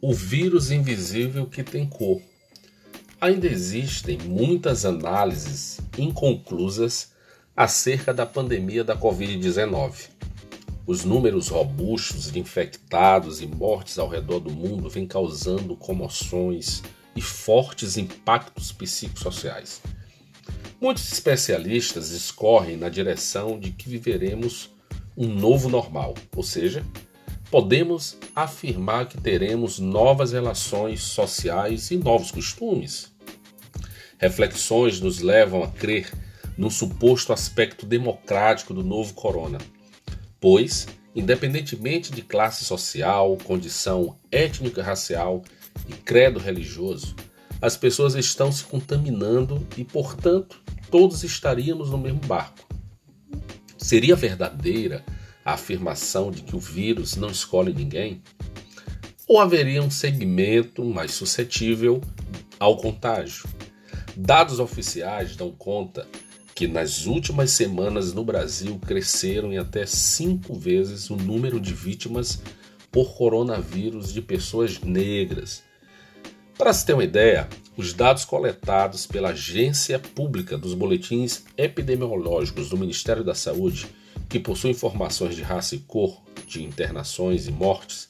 o 0.00 0.14
vírus 0.14 0.70
invisível 0.70 1.46
que 1.46 1.62
tem 1.62 1.86
cor. 1.86 2.22
Ainda 3.20 3.48
existem 3.48 4.16
muitas 4.18 4.84
análises 4.84 5.80
inconclusas 5.96 7.12
acerca 7.56 8.14
da 8.14 8.24
pandemia 8.24 8.84
da 8.84 8.96
Covid-19. 8.96 10.10
Os 10.86 11.04
números 11.04 11.48
robustos 11.48 12.30
de 12.30 12.38
infectados 12.38 13.42
e 13.42 13.46
mortes 13.46 13.98
ao 13.98 14.08
redor 14.08 14.38
do 14.38 14.50
mundo 14.50 14.88
vêm 14.88 15.06
causando 15.06 15.76
comoções 15.76 16.82
e 17.16 17.20
fortes 17.20 17.96
impactos 17.96 18.70
psicossociais. 18.70 19.82
Muitos 20.80 21.12
especialistas 21.12 22.10
escorrem 22.10 22.76
na 22.76 22.88
direção 22.88 23.58
de 23.58 23.72
que 23.72 23.88
viveremos 23.88 24.70
um 25.16 25.26
novo 25.26 25.68
normal, 25.68 26.14
ou 26.36 26.44
seja, 26.44 26.84
podemos 27.50 28.16
afirmar 28.34 29.06
que 29.06 29.20
teremos 29.20 29.78
novas 29.78 30.32
relações 30.32 31.02
sociais 31.02 31.90
e 31.90 31.96
novos 31.96 32.30
costumes. 32.30 33.12
Reflexões 34.18 35.00
nos 35.00 35.20
levam 35.20 35.62
a 35.62 35.68
crer 35.68 36.12
no 36.56 36.70
suposto 36.70 37.32
aspecto 37.32 37.86
democrático 37.86 38.74
do 38.74 38.82
novo 38.82 39.14
corona, 39.14 39.58
pois, 40.40 40.88
independentemente 41.14 42.12
de 42.12 42.22
classe 42.22 42.64
social, 42.64 43.38
condição 43.44 44.18
étnico-racial 44.30 45.42
e 45.88 45.92
credo 45.92 46.40
religioso, 46.40 47.14
as 47.62 47.76
pessoas 47.76 48.14
estão 48.14 48.52
se 48.52 48.64
contaminando 48.64 49.66
e, 49.76 49.84
portanto, 49.84 50.60
todos 50.90 51.22
estaríamos 51.24 51.90
no 51.90 51.98
mesmo 51.98 52.20
barco. 52.20 52.66
Seria 53.76 54.16
verdadeira 54.16 55.04
a 55.48 55.54
afirmação 55.54 56.30
de 56.30 56.42
que 56.42 56.54
o 56.54 56.58
vírus 56.58 57.16
não 57.16 57.30
escolhe 57.30 57.72
ninguém? 57.72 58.22
Ou 59.26 59.40
haveria 59.40 59.82
um 59.82 59.90
segmento 59.90 60.84
mais 60.84 61.12
suscetível 61.12 62.02
ao 62.60 62.76
contágio? 62.76 63.48
Dados 64.14 64.60
oficiais 64.60 65.36
dão 65.36 65.50
conta 65.50 66.06
que 66.54 66.68
nas 66.68 67.06
últimas 67.06 67.50
semanas 67.52 68.12
no 68.12 68.24
Brasil 68.24 68.78
cresceram 68.86 69.50
em 69.50 69.56
até 69.56 69.86
cinco 69.86 70.54
vezes 70.54 71.08
o 71.08 71.16
número 71.16 71.58
de 71.58 71.72
vítimas 71.72 72.42
por 72.92 73.16
coronavírus 73.16 74.12
de 74.12 74.20
pessoas 74.20 74.78
negras. 74.80 75.62
Para 76.58 76.74
se 76.74 76.84
ter 76.84 76.92
uma 76.92 77.04
ideia, 77.04 77.48
os 77.74 77.94
dados 77.94 78.24
coletados 78.26 79.06
pela 79.06 79.30
Agência 79.30 79.98
Pública 79.98 80.58
dos 80.58 80.74
Boletins 80.74 81.44
Epidemiológicos 81.56 82.68
do 82.68 82.76
Ministério 82.76 83.24
da 83.24 83.34
Saúde, 83.34 83.86
que 84.28 84.38
possui 84.38 84.70
informações 84.70 85.34
de 85.34 85.42
raça 85.42 85.74
e 85.74 85.78
cor 85.78 86.22
de 86.46 86.62
internações 86.62 87.46
e 87.46 87.52
mortes, 87.52 88.08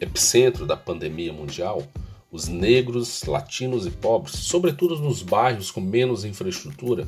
epicentro 0.00 0.64
da 0.64 0.76
pandemia 0.76 1.32
mundial, 1.32 1.82
os 2.30 2.48
negros, 2.48 3.24
latinos 3.24 3.84
e 3.84 3.90
pobres, 3.90 4.36
sobretudo 4.36 4.98
nos 4.98 5.22
bairros 5.22 5.70
com 5.70 5.80
menos 5.80 6.24
infraestrutura, 6.24 7.06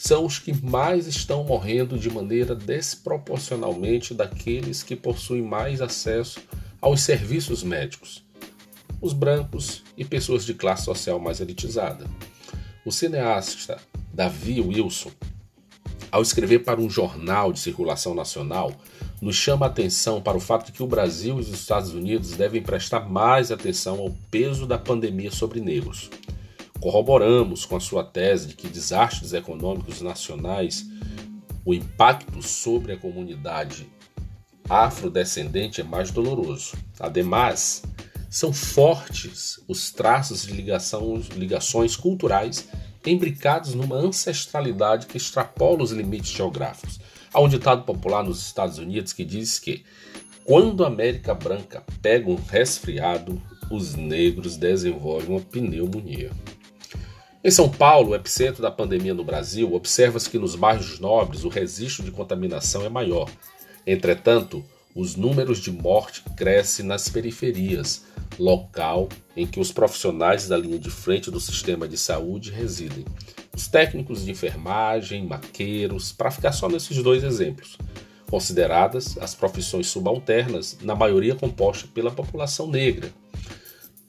são 0.00 0.24
os 0.24 0.38
que 0.38 0.54
mais 0.64 1.08
estão 1.08 1.42
morrendo 1.42 1.98
de 1.98 2.08
maneira 2.08 2.54
desproporcionalmente 2.54 4.14
daqueles 4.14 4.80
que 4.80 4.94
possuem 4.94 5.42
mais 5.42 5.82
acesso 5.82 6.38
aos 6.80 7.00
serviços 7.00 7.64
médicos, 7.64 8.24
os 9.00 9.12
brancos 9.12 9.82
e 9.96 10.04
pessoas 10.04 10.46
de 10.46 10.54
classe 10.54 10.84
social 10.84 11.18
mais 11.18 11.40
elitizada. 11.40 12.06
O 12.86 12.92
cineasta 12.92 13.76
Davi 14.14 14.60
Wilson, 14.60 15.10
ao 16.12 16.22
escrever 16.22 16.60
para 16.60 16.80
um 16.80 16.88
jornal 16.88 17.52
de 17.52 17.58
circulação 17.58 18.14
nacional, 18.14 18.72
nos 19.20 19.34
chama 19.34 19.66
a 19.66 19.68
atenção 19.68 20.22
para 20.22 20.36
o 20.36 20.40
fato 20.40 20.66
de 20.66 20.72
que 20.72 20.82
o 20.82 20.86
Brasil 20.86 21.38
e 21.38 21.40
os 21.40 21.48
Estados 21.48 21.92
Unidos 21.92 22.36
devem 22.36 22.62
prestar 22.62 23.10
mais 23.10 23.50
atenção 23.50 23.98
ao 23.98 24.14
peso 24.30 24.64
da 24.64 24.78
pandemia 24.78 25.32
sobre 25.32 25.60
negros. 25.60 26.08
Corroboramos 26.80 27.64
com 27.64 27.76
a 27.76 27.80
sua 27.80 28.04
tese 28.04 28.48
de 28.48 28.54
que 28.54 28.68
desastres 28.68 29.32
econômicos 29.32 30.00
nacionais, 30.00 30.86
o 31.64 31.74
impacto 31.74 32.42
sobre 32.42 32.92
a 32.92 32.96
comunidade 32.96 33.90
afrodescendente 34.68 35.80
é 35.80 35.84
mais 35.84 36.10
doloroso. 36.10 36.76
Ademais, 37.00 37.82
são 38.30 38.52
fortes 38.52 39.60
os 39.66 39.90
traços 39.90 40.46
de 40.46 40.52
ligação, 40.52 41.22
ligações 41.34 41.96
culturais 41.96 42.68
imbricados 43.06 43.74
numa 43.74 43.96
ancestralidade 43.96 45.06
que 45.06 45.16
extrapola 45.16 45.82
os 45.82 45.92
limites 45.92 46.30
geográficos 46.30 47.00
Há 47.32 47.40
um 47.40 47.48
ditado 47.48 47.84
popular 47.84 48.24
nos 48.24 48.40
Estados 48.40 48.78
Unidos 48.78 49.12
que 49.12 49.24
diz 49.24 49.58
que 49.58 49.84
quando 50.44 50.82
a 50.82 50.86
América 50.86 51.34
Branca 51.34 51.84
pega 52.00 52.30
um 52.30 52.36
resfriado, 52.36 53.40
os 53.70 53.94
negros 53.94 54.56
desenvolvem 54.56 55.28
uma 55.28 55.40
pneumonia. 55.40 56.30
Em 57.44 57.52
São 57.52 57.68
Paulo, 57.68 58.16
epicentro 58.16 58.60
da 58.60 58.70
pandemia 58.70 59.14
no 59.14 59.22
Brasil, 59.22 59.72
observa-se 59.72 60.28
que 60.28 60.40
nos 60.40 60.56
bairros 60.56 60.98
nobres 60.98 61.44
o 61.44 61.48
registro 61.48 62.04
de 62.04 62.10
contaminação 62.10 62.84
é 62.84 62.88
maior. 62.88 63.30
Entretanto, 63.86 64.64
os 64.92 65.14
números 65.14 65.60
de 65.60 65.70
morte 65.70 66.24
crescem 66.36 66.84
nas 66.84 67.08
periferias, 67.08 68.04
local 68.40 69.08
em 69.36 69.46
que 69.46 69.60
os 69.60 69.70
profissionais 69.70 70.48
da 70.48 70.56
linha 70.56 70.80
de 70.80 70.90
frente 70.90 71.30
do 71.30 71.38
sistema 71.38 71.86
de 71.86 71.96
saúde 71.96 72.50
residem 72.50 73.04
os 73.54 73.68
técnicos 73.68 74.24
de 74.24 74.32
enfermagem, 74.32 75.24
maqueiros, 75.24 76.10
para 76.10 76.32
ficar 76.32 76.50
só 76.50 76.68
nesses 76.68 77.00
dois 77.04 77.22
exemplos, 77.22 77.78
consideradas 78.28 79.16
as 79.18 79.36
profissões 79.36 79.86
subalternas, 79.86 80.76
na 80.82 80.96
maioria 80.96 81.36
composta 81.36 81.86
pela 81.94 82.10
população 82.10 82.66
negra. 82.66 83.12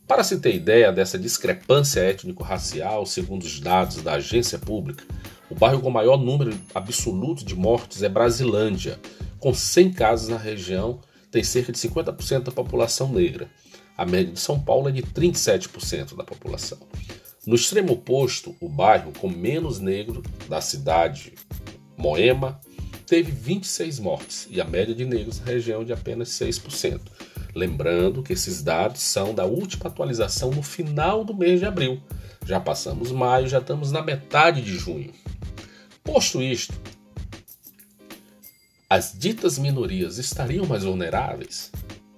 Para 0.10 0.24
se 0.24 0.40
ter 0.40 0.56
ideia 0.56 0.92
dessa 0.92 1.20
discrepância 1.20 2.00
étnico-racial, 2.00 3.06
segundo 3.06 3.44
os 3.44 3.60
dados 3.60 4.02
da 4.02 4.14
agência 4.14 4.58
pública, 4.58 5.06
o 5.52 5.54
bairro 5.54 5.80
com 5.82 5.92
maior 5.92 6.18
número 6.18 6.52
absoluto 6.74 7.46
de 7.46 7.56
mortes 7.56 8.02
é 8.02 8.10
Brasilândia, 8.10 9.00
com 9.38 9.54
100 9.54 9.94
casos 9.94 10.30
na 10.30 10.38
região, 10.38 11.00
tem 11.30 11.44
cerca 11.44 11.72
de 11.72 11.78
50% 11.78 12.42
da 12.42 12.52
população 12.52 13.14
negra. 13.14 13.52
A 13.96 14.04
média 14.04 14.34
de 14.34 14.40
São 14.40 14.60
Paulo 14.60 14.90
é 14.90 14.92
de 14.92 15.04
37% 15.04 16.16
da 16.16 16.24
população. 16.24 16.80
No 17.46 17.54
extremo 17.54 17.94
oposto, 17.94 18.56
o 18.60 18.68
bairro 18.68 19.12
com 19.12 19.30
menos 19.30 19.80
negro 19.80 20.24
da 20.50 20.60
cidade, 20.60 21.36
Moema, 21.96 22.60
teve 23.06 23.32
26 23.32 24.00
mortes 24.00 24.48
e 24.50 24.60
a 24.60 24.66
média 24.66 24.96
de 24.96 25.06
negros 25.06 25.40
na 25.40 25.46
região 25.46 25.86
de 25.86 25.94
apenas 25.94 26.30
6%. 26.30 27.00
Lembrando 27.60 28.24
que 28.24 28.32
esses 28.32 28.64
dados 28.64 29.02
são 29.02 29.34
da 29.36 29.44
última 29.44 29.88
atualização 29.88 30.50
no 30.50 30.64
final 30.64 31.26
do 31.26 31.36
mês 31.36 31.60
de 31.60 31.66
abril. 31.66 32.02
Já 32.46 32.58
passamos 32.58 33.12
maio, 33.12 33.50
já 33.50 33.60
estamos 33.60 33.92
na 33.92 34.02
metade 34.02 34.62
de 34.62 34.78
junho. 34.78 35.12
Posto 36.02 36.42
isto, 36.42 36.74
as 38.90 39.14
ditas 39.14 39.60
minorias 39.60 40.18
estariam 40.18 40.66
mais 40.66 40.86
vulneráveis? 40.86 41.70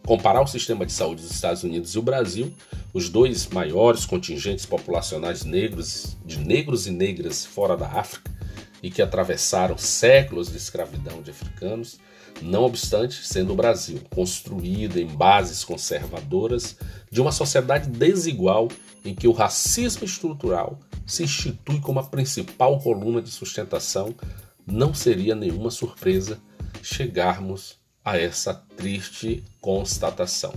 comparar 0.05 0.41
o 0.41 0.47
sistema 0.47 0.85
de 0.85 0.91
saúde 0.91 1.21
dos 1.21 1.31
Estados 1.31 1.63
Unidos 1.63 1.95
e 1.95 1.99
o 1.99 2.01
Brasil, 2.01 2.53
os 2.93 3.07
dois 3.07 3.47
maiores 3.47 4.05
contingentes 4.05 4.65
populacionais 4.65 5.43
negros, 5.43 6.17
de 6.25 6.37
negros 6.37 6.85
e 6.85 6.91
negras 6.91 7.45
fora 7.45 7.77
da 7.77 7.87
África 7.87 8.29
e 8.81 8.89
que 8.89 9.01
atravessaram 9.01 9.77
séculos 9.77 10.51
de 10.51 10.57
escravidão 10.57 11.21
de 11.21 11.31
africanos, 11.31 11.99
não 12.41 12.63
obstante, 12.63 13.25
sendo 13.25 13.53
o 13.53 13.55
Brasil 13.55 14.01
construído 14.13 14.97
em 14.97 15.05
bases 15.05 15.63
conservadoras 15.63 16.75
de 17.11 17.21
uma 17.21 17.31
sociedade 17.31 17.89
desigual 17.89 18.67
em 19.03 19.13
que 19.13 19.27
o 19.27 19.31
racismo 19.31 20.05
estrutural 20.05 20.79
se 21.05 21.23
institui 21.23 21.79
como 21.79 21.99
a 21.99 22.03
principal 22.03 22.79
coluna 22.79 23.21
de 23.21 23.29
sustentação, 23.29 24.15
não 24.65 24.93
seria 24.93 25.35
nenhuma 25.35 25.71
surpresa 25.71 26.39
chegarmos 26.81 27.79
a 28.03 28.17
essa 28.17 28.53
triste 28.75 29.43
constatação. 29.59 30.53